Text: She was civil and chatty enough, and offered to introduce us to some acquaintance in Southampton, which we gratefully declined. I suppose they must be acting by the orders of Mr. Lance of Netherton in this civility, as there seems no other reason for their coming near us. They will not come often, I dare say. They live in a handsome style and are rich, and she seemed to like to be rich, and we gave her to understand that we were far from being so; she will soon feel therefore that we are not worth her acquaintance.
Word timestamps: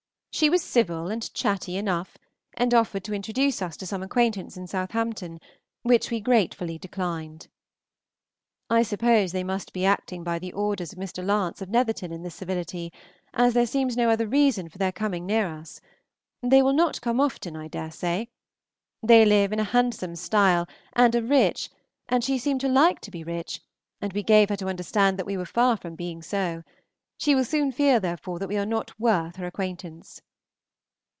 She 0.33 0.49
was 0.49 0.63
civil 0.63 1.09
and 1.11 1.31
chatty 1.35 1.75
enough, 1.75 2.17
and 2.55 2.73
offered 2.73 3.03
to 3.03 3.13
introduce 3.13 3.61
us 3.61 3.75
to 3.77 3.85
some 3.85 4.01
acquaintance 4.01 4.55
in 4.55 4.65
Southampton, 4.65 5.39
which 5.83 6.09
we 6.09 6.21
gratefully 6.21 6.77
declined. 6.79 7.47
I 8.69 8.81
suppose 8.83 9.33
they 9.33 9.43
must 9.43 9.73
be 9.73 9.83
acting 9.85 10.23
by 10.23 10.39
the 10.39 10.53
orders 10.53 10.93
of 10.93 10.99
Mr. 10.99 11.23
Lance 11.23 11.61
of 11.61 11.69
Netherton 11.69 12.13
in 12.13 12.23
this 12.23 12.33
civility, 12.35 12.93
as 13.33 13.53
there 13.53 13.67
seems 13.67 13.97
no 13.97 14.09
other 14.09 14.25
reason 14.25 14.67
for 14.69 14.77
their 14.77 14.93
coming 14.93 15.25
near 15.25 15.45
us. 15.47 15.81
They 16.41 16.61
will 16.63 16.73
not 16.73 17.01
come 17.01 17.19
often, 17.19 17.57
I 17.57 17.67
dare 17.67 17.91
say. 17.91 18.29
They 19.03 19.25
live 19.25 19.51
in 19.51 19.59
a 19.59 19.65
handsome 19.65 20.15
style 20.15 20.65
and 20.93 21.13
are 21.13 21.21
rich, 21.21 21.69
and 22.07 22.23
she 22.23 22.37
seemed 22.39 22.61
to 22.61 22.69
like 22.69 22.99
to 23.01 23.11
be 23.11 23.23
rich, 23.23 23.61
and 23.99 24.13
we 24.13 24.23
gave 24.23 24.47
her 24.49 24.55
to 24.57 24.69
understand 24.69 25.19
that 25.19 25.27
we 25.27 25.35
were 25.37 25.45
far 25.45 25.75
from 25.77 25.93
being 25.95 26.21
so; 26.23 26.63
she 27.17 27.35
will 27.35 27.45
soon 27.45 27.71
feel 27.71 27.99
therefore 27.99 28.39
that 28.39 28.47
we 28.49 28.57
are 28.57 28.65
not 28.65 28.99
worth 28.99 29.35
her 29.35 29.45
acquaintance. 29.45 30.21